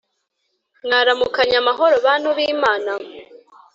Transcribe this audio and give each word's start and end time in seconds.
Mwaramukanye 0.85 1.55
amahoro 1.63 1.95
bantu 2.05 2.29
bimana 2.37 2.91